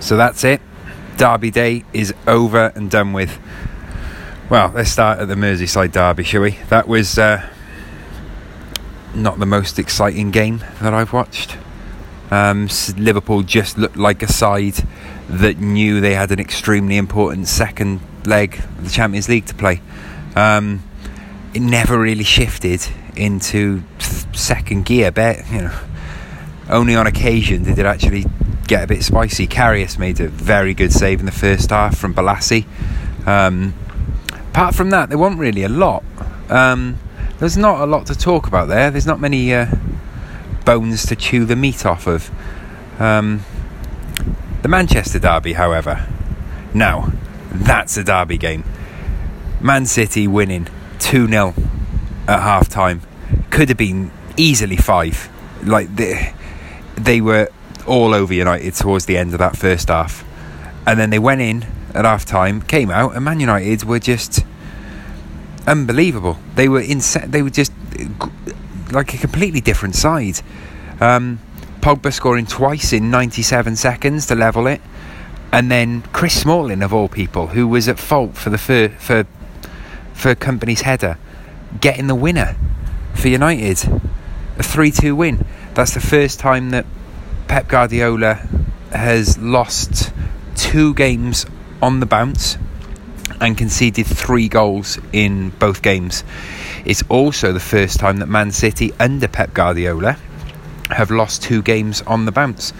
So 0.00 0.16
that's 0.16 0.44
it. 0.44 0.60
Derby 1.16 1.50
Day 1.50 1.84
is 1.92 2.14
over 2.26 2.72
and 2.74 2.90
done 2.90 3.12
with. 3.12 3.38
Well, 4.48 4.72
let's 4.74 4.90
start 4.90 5.18
at 5.18 5.28
the 5.28 5.34
Merseyside 5.34 5.92
Derby, 5.92 6.22
shall 6.22 6.42
we? 6.42 6.52
That 6.68 6.88
was 6.88 7.18
uh, 7.18 7.46
not 9.14 9.38
the 9.38 9.46
most 9.46 9.78
exciting 9.78 10.30
game 10.30 10.58
that 10.80 10.94
I've 10.94 11.12
watched. 11.12 11.56
Um, 12.30 12.68
Liverpool 12.96 13.42
just 13.42 13.78
looked 13.78 13.96
like 13.96 14.22
a 14.22 14.32
side 14.32 14.84
that 15.28 15.58
knew 15.58 16.00
they 16.00 16.14
had 16.14 16.30
an 16.30 16.40
extremely 16.40 16.96
important 16.96 17.48
second 17.48 18.00
leg 18.24 18.58
of 18.58 18.84
the 18.84 18.90
Champions 18.90 19.28
League 19.28 19.46
to 19.46 19.54
play. 19.54 19.80
Um, 20.36 20.82
it 21.54 21.60
never 21.60 21.98
really 21.98 22.24
shifted 22.24 22.86
into 23.16 23.82
second 24.32 24.84
gear. 24.84 25.10
But 25.10 25.50
you 25.50 25.62
know, 25.62 25.78
only 26.70 26.94
on 26.94 27.06
occasion 27.06 27.64
did 27.64 27.78
it 27.78 27.86
actually 27.86 28.24
get 28.68 28.84
a 28.84 28.86
bit 28.86 29.02
spicy. 29.02 29.48
Karius 29.48 29.98
made 29.98 30.20
a 30.20 30.28
very 30.28 30.74
good 30.74 30.92
save 30.92 31.20
in 31.20 31.26
the 31.26 31.32
first 31.32 31.70
half 31.70 31.96
from 31.96 32.14
Bolasie. 32.14 32.66
Um, 33.26 33.74
apart 34.50 34.74
from 34.74 34.90
that, 34.90 35.08
there 35.08 35.18
wasn't 35.18 35.40
really 35.40 35.64
a 35.64 35.68
lot. 35.68 36.04
Um, 36.50 36.98
there's 37.38 37.56
not 37.56 37.80
a 37.80 37.86
lot 37.86 38.06
to 38.06 38.14
talk 38.14 38.46
about 38.46 38.68
there. 38.68 38.90
There's 38.90 39.06
not 39.06 39.20
many 39.20 39.52
uh, 39.54 39.66
bones 40.64 41.06
to 41.06 41.16
chew 41.16 41.46
the 41.46 41.56
meat 41.56 41.86
off 41.86 42.06
of. 42.06 42.30
Um, 43.00 43.44
the 44.62 44.68
Manchester 44.68 45.18
Derby, 45.18 45.54
however, 45.54 46.06
now 46.74 47.12
that's 47.50 47.96
a 47.96 48.04
derby 48.04 48.36
game. 48.36 48.64
Man 49.60 49.86
City 49.86 50.28
winning 50.28 50.68
2 50.98 51.26
0 51.26 51.54
at 52.26 52.42
half 52.42 52.68
time. 52.68 53.00
Could 53.50 53.70
have 53.70 53.78
been 53.78 54.10
easily 54.36 54.76
5. 54.76 55.64
Like, 55.64 55.88
they 55.96 57.20
were 57.20 57.48
all 57.88 58.14
over 58.14 58.32
United 58.32 58.74
towards 58.74 59.06
the 59.06 59.16
end 59.16 59.32
of 59.32 59.38
that 59.38 59.56
first 59.56 59.88
half. 59.88 60.24
And 60.86 60.98
then 60.98 61.10
they 61.10 61.18
went 61.18 61.40
in 61.40 61.66
at 61.94 62.04
half 62.04 62.24
time, 62.24 62.62
came 62.62 62.90
out, 62.90 63.14
and 63.16 63.24
Man 63.24 63.40
United 63.40 63.84
were 63.84 63.98
just 63.98 64.44
unbelievable. 65.66 66.38
They 66.54 66.68
were 66.68 66.82
insa- 66.82 67.30
They 67.30 67.42
were 67.42 67.50
just 67.50 67.72
like 68.90 69.14
a 69.14 69.18
completely 69.18 69.60
different 69.60 69.94
side. 69.94 70.40
Um, 71.00 71.40
Pogba 71.80 72.12
scoring 72.12 72.46
twice 72.46 72.92
in 72.92 73.10
97 73.10 73.76
seconds 73.76 74.26
to 74.26 74.34
level 74.34 74.66
it, 74.66 74.80
and 75.52 75.70
then 75.70 76.02
Chris 76.12 76.40
Smalling 76.40 76.82
of 76.82 76.92
all 76.92 77.08
people, 77.08 77.48
who 77.48 77.68
was 77.68 77.88
at 77.88 77.98
fault 77.98 78.36
for 78.36 78.50
the 78.50 78.58
for 78.58 78.88
for, 78.88 79.26
for 80.12 80.34
Kompany's 80.34 80.82
header, 80.82 81.18
getting 81.80 82.06
the 82.06 82.14
winner 82.14 82.56
for 83.14 83.28
United, 83.28 83.84
a 84.58 84.62
3-2 84.62 85.16
win. 85.16 85.44
That's 85.74 85.94
the 85.94 86.00
first 86.00 86.38
time 86.40 86.70
that 86.70 86.86
Pep 87.48 87.66
Guardiola 87.66 88.34
has 88.92 89.38
lost 89.38 90.12
two 90.54 90.92
games 90.92 91.46
on 91.80 91.98
the 92.00 92.06
bounce 92.06 92.58
and 93.40 93.56
conceded 93.56 94.06
three 94.06 94.48
goals 94.48 94.98
in 95.12 95.48
both 95.50 95.80
games. 95.80 96.24
It's 96.84 97.02
also 97.08 97.52
the 97.52 97.60
first 97.60 97.98
time 97.98 98.18
that 98.18 98.26
Man 98.26 98.50
City, 98.52 98.92
under 99.00 99.28
Pep 99.28 99.54
Guardiola, 99.54 100.18
have 100.90 101.10
lost 101.10 101.42
two 101.42 101.62
games 101.62 102.02
on 102.02 102.26
the 102.26 102.32
bounce. 102.32 102.72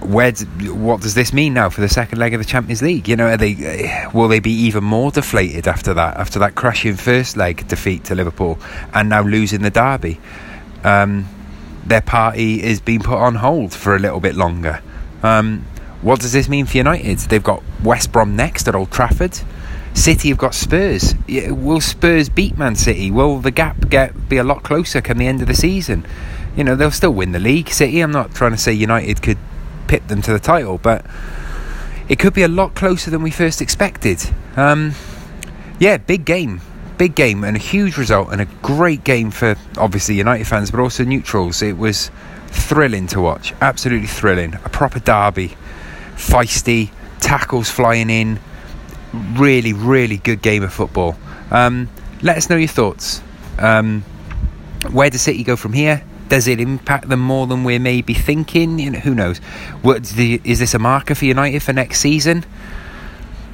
Where 0.00 0.32
what 0.32 1.00
does 1.00 1.14
this 1.14 1.32
mean 1.32 1.54
now 1.54 1.68
for 1.68 1.80
the 1.80 1.88
second 1.88 2.18
leg 2.18 2.34
of 2.34 2.40
the 2.40 2.46
Champions 2.46 2.82
League? 2.82 3.08
You 3.08 3.16
know, 3.16 3.28
are 3.28 3.36
they 3.36 4.08
will 4.12 4.28
they 4.28 4.40
be 4.40 4.52
even 4.52 4.84
more 4.84 5.10
deflated 5.10 5.66
after 5.66 5.94
that? 5.94 6.16
After 6.16 6.38
that 6.40 6.54
crushing 6.54 6.94
first 6.94 7.36
leg 7.36 7.66
defeat 7.66 8.04
to 8.04 8.14
Liverpool 8.14 8.58
and 8.94 9.08
now 9.08 9.22
losing 9.22 9.62
the 9.62 9.70
derby, 9.70 10.20
um, 10.82 11.28
their 11.86 12.00
party 12.00 12.62
is 12.62 12.80
being 12.80 13.00
put 13.00 13.18
on 13.18 13.36
hold 13.36 13.72
for 13.72 13.96
a 13.96 13.98
little 13.98 14.20
bit 14.20 14.34
longer. 14.34 14.82
Um, 15.22 15.66
what 16.00 16.20
does 16.20 16.32
this 16.32 16.48
mean 16.48 16.66
for 16.66 16.76
United? 16.76 17.18
They've 17.18 17.42
got 17.42 17.62
West 17.82 18.12
Brom 18.12 18.34
next 18.36 18.68
at 18.68 18.74
Old 18.74 18.90
Trafford. 18.90 19.38
City 19.94 20.30
have 20.30 20.38
got 20.38 20.54
Spurs. 20.54 21.14
Will 21.28 21.80
Spurs 21.80 22.28
beat 22.28 22.56
Man 22.56 22.74
City? 22.76 23.10
Will 23.10 23.38
the 23.38 23.50
gap 23.50 23.88
get 23.88 24.28
be 24.28 24.36
a 24.38 24.44
lot 24.44 24.62
closer 24.62 25.00
come 25.00 25.18
the 25.18 25.26
end 25.26 25.42
of 25.42 25.48
the 25.48 25.54
season? 25.54 26.06
You 26.56 26.64
know, 26.64 26.74
they'll 26.74 26.90
still 26.90 27.12
win 27.12 27.32
the 27.32 27.38
league. 27.38 27.68
City, 27.68 28.00
I'm 28.00 28.10
not 28.10 28.34
trying 28.34 28.52
to 28.52 28.56
say 28.58 28.72
United 28.72 29.22
could 29.22 29.38
pip 29.88 30.06
them 30.08 30.22
to 30.22 30.32
the 30.32 30.38
title, 30.38 30.78
but 30.78 31.04
it 32.08 32.18
could 32.18 32.34
be 32.34 32.42
a 32.42 32.48
lot 32.48 32.74
closer 32.74 33.10
than 33.10 33.22
we 33.22 33.30
first 33.30 33.60
expected. 33.60 34.18
Um, 34.56 34.92
yeah, 35.78 35.98
big 35.98 36.24
game. 36.24 36.62
Big 37.02 37.16
game 37.16 37.42
and 37.42 37.56
a 37.56 37.58
huge 37.58 37.96
result 37.96 38.28
and 38.30 38.40
a 38.40 38.44
great 38.62 39.02
game 39.02 39.32
for 39.32 39.56
obviously 39.76 40.14
United 40.14 40.46
fans, 40.46 40.70
but 40.70 40.78
also 40.78 41.02
neutrals. 41.02 41.60
It 41.60 41.76
was 41.76 42.12
thrilling 42.46 43.08
to 43.08 43.20
watch. 43.20 43.52
Absolutely 43.60 44.06
thrilling. 44.06 44.54
A 44.54 44.68
proper 44.68 45.00
derby. 45.00 45.56
Feisty, 46.14 46.92
tackles 47.18 47.68
flying 47.68 48.08
in, 48.08 48.38
really, 49.32 49.72
really 49.72 50.16
good 50.16 50.42
game 50.42 50.62
of 50.62 50.72
football. 50.72 51.16
Um, 51.50 51.88
let 52.22 52.36
us 52.36 52.48
know 52.48 52.54
your 52.54 52.68
thoughts. 52.68 53.20
Um, 53.58 54.02
where 54.92 55.10
does 55.10 55.22
City 55.22 55.42
go 55.42 55.56
from 55.56 55.72
here? 55.72 56.04
Does 56.28 56.46
it 56.46 56.60
impact 56.60 57.08
them 57.08 57.18
more 57.18 57.48
than 57.48 57.64
we're 57.64 57.80
maybe 57.80 58.14
thinking? 58.14 58.78
You 58.78 58.90
know, 58.90 59.00
who 59.00 59.16
knows? 59.16 59.40
Is 59.84 60.60
this 60.60 60.72
a 60.72 60.78
marker 60.78 61.16
for 61.16 61.24
United 61.24 61.64
for 61.64 61.72
next 61.72 61.98
season? 61.98 62.44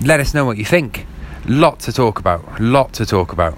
Let 0.00 0.20
us 0.20 0.32
know 0.32 0.44
what 0.44 0.58
you 0.58 0.64
think. 0.64 1.06
Lot 1.46 1.80
to 1.80 1.92
talk 1.92 2.20
about. 2.20 2.60
Lot 2.60 2.92
to 2.94 3.04
talk 3.04 3.32
about. 3.32 3.56